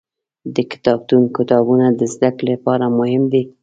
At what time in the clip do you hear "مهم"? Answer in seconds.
2.97-3.23